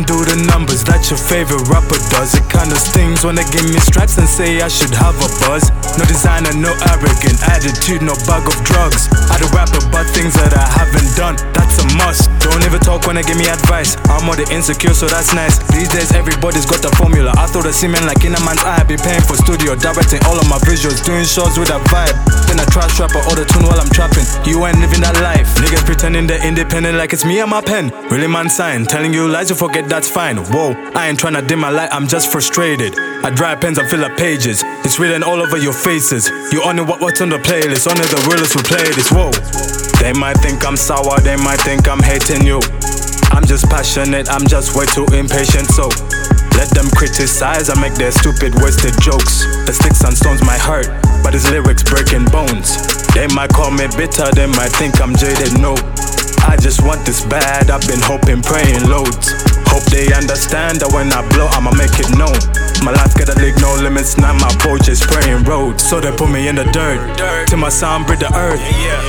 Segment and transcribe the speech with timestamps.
[0.00, 2.32] do the numbers that your favorite rapper does.
[2.32, 5.68] It kinda stings when they give me stripes and say I should have a buzz.
[6.00, 9.12] No designer, no arrogant attitude, no bag of drugs.
[9.42, 12.30] I do rap about things that I haven't done, that's a must.
[12.38, 13.98] Don't ever talk when they give me advice.
[14.06, 15.58] I'm more the insecure, so that's nice.
[15.74, 17.34] These days, everybody's got the formula.
[17.34, 18.86] I throw the semen like in a man's eye.
[18.86, 22.14] Be paying for studio, directing all of my visuals, doing shows with a vibe.
[22.46, 24.22] Then I trash rapper all the tune while I'm trapping.
[24.46, 25.50] You ain't living that life.
[25.58, 27.90] Niggas pretending they're independent like it's me and my pen.
[28.14, 28.86] Really, man, sign.
[28.86, 30.38] Telling you lies, you forget that's fine.
[30.54, 32.94] Whoa, I ain't trying to dim my light, I'm just frustrated.
[33.24, 34.62] I dry pens and fill up pages.
[34.84, 36.28] It's written all over your faces.
[36.52, 37.90] You only what what's on the playlist.
[37.90, 39.10] Only the realest will play this.
[39.10, 39.31] Whoa.
[40.00, 42.60] They might think I'm sour, they might think I'm hating you.
[43.32, 45.88] I'm just passionate, I'm just way too impatient, so
[46.58, 49.46] let them criticize and make their stupid, wasted jokes.
[49.64, 50.86] The sticks and stones might hurt,
[51.24, 52.76] but his lyrics breaking bones.
[53.14, 55.74] They might call me bitter, they might think I'm jaded, no.
[56.44, 59.32] I just want this bad, I've been hoping, praying loads.
[59.72, 62.71] Hope they understand that when I blow, I'ma make it known.
[62.82, 65.86] My life got a league, no limits, now my boat just spraying roads.
[65.86, 66.98] So they put me in the dirt,
[67.46, 68.58] till my sound breathe the earth.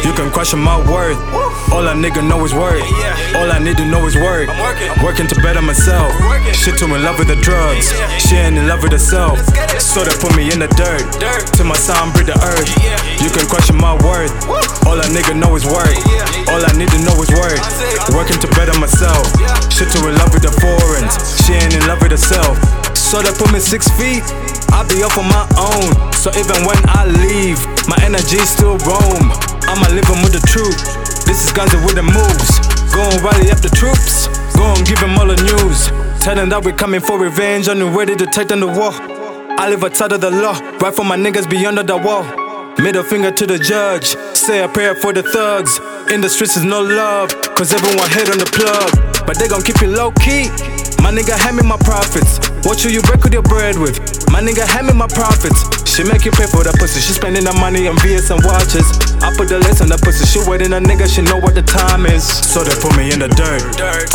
[0.06, 1.18] You can question my worth,
[1.74, 2.86] all a nigga know is work.
[3.34, 4.48] All I need to know is work.
[5.02, 6.14] Working to better myself.
[6.54, 7.90] Shit too in love with the drugs,
[8.22, 9.42] she ain't in love with herself.
[9.82, 11.02] So they put me in the dirt,
[11.58, 12.70] till my sound breathe the earth.
[13.26, 14.32] You can question my worth,
[14.86, 15.98] all a nigga know is work.
[16.54, 17.58] All I need to know is work.
[18.14, 19.26] Working to better myself.
[19.74, 22.62] Shit too in love with the foreigns, she ain't in love with herself.
[23.14, 24.26] So they put me six feet.
[24.74, 25.94] I'll be up on my own.
[26.18, 29.30] So even when I leave, my energy still roam.
[29.70, 30.82] I'ma living with the truth.
[31.22, 32.58] This is Ganzi with the moves.
[32.90, 34.26] Go and rally up the troops.
[34.58, 35.94] Go and give them all the news.
[36.26, 38.90] Tell them that we're coming for revenge and we're ready to take down the war.
[39.62, 42.26] I live outside of the law, right for my niggas be under the wall.
[42.82, 45.78] Middle finger to the judge, say a prayer for the thugs.
[46.10, 48.90] In the streets is no love, cause everyone hate on the plug.
[49.28, 50.50] But they gon' keep it low key.
[51.04, 52.40] My nigga, hand me my profits.
[52.64, 54.00] What should you break with your bread with?
[54.32, 55.68] My nigga, hand me my profits.
[55.84, 57.04] She make you pay for the pussy.
[57.04, 58.88] She spending the money on VS and watches.
[59.20, 60.24] I put the list on the pussy.
[60.24, 62.24] She waiting a nigga, she know what the time is.
[62.24, 63.62] So they put me in the dirt.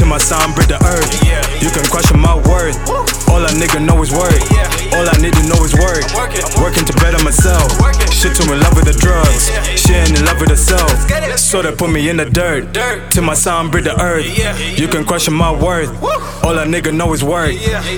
[0.01, 1.13] Till my sound break the earth.
[1.61, 2.81] You can question my worth.
[3.29, 3.98] All a nigga know
[9.19, 9.51] drugs.
[9.81, 10.91] She ain't in love with herself.
[11.39, 12.75] So they put me in the dirt.
[13.11, 14.27] Till my sound breathe the earth.
[14.79, 15.91] You can question my worth.
[16.45, 17.55] All a nigga know is work.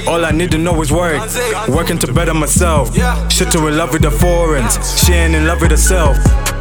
[0.06, 1.20] All I need to know is work.
[1.68, 2.94] Working to better myself.
[3.30, 4.74] Shit in love with the foreigns.
[5.00, 6.16] She ain't in love with herself.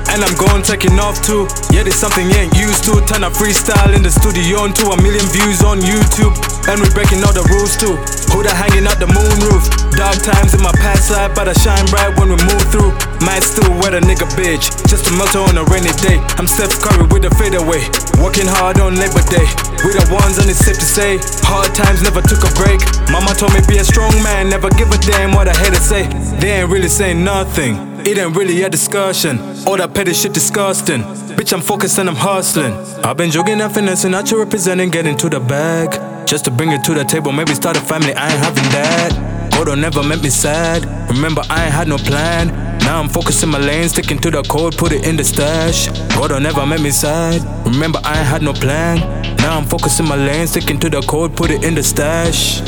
[0.10, 1.46] And I'm going taking off too.
[1.70, 2.98] Yeah, there's something you ain't used to.
[3.06, 6.34] Turn a freestyle in the studio into a million views on YouTube.
[6.66, 7.94] And we breaking all the rules too.
[8.34, 9.66] Who the hanging out the moon roof?
[9.98, 12.94] Dark times in my past life, but I shine bright when we move through.
[13.26, 16.22] Might still wet a nigga bitch, just a motto on a rainy day.
[16.40, 17.84] I'm Steph Curry with a fadeaway.
[18.24, 19.44] Working hard on Labor Day.
[19.84, 21.20] We the ones and it's safe to say.
[21.44, 22.80] Hard times never took a break.
[23.12, 25.82] Mama told me be a strong man, never give a damn what I had to
[25.82, 26.08] say.
[26.40, 27.76] They ain't really saying nothing.
[28.08, 29.40] It ain't really a discussion.
[29.68, 31.02] All that petty shit disgusting.
[31.36, 32.74] Bitch, I'm focused and I'm hustling.
[33.04, 36.19] I've been jogging and finessing, not you representing, getting to the bag.
[36.30, 39.50] Just to bring it to the table, maybe start a family, I ain't having that.
[39.66, 40.86] Don't never make me sad.
[41.10, 42.48] Remember, I ain't had no plan.
[42.80, 45.88] Now I'm focusing my lane, sticking to the code, put it in the stash.
[46.16, 47.42] Don't never make me sad.
[47.66, 49.00] Remember, I ain't had no plan.
[49.38, 52.62] Now I'm focusing my lane, sticking to the code, put it in the stash.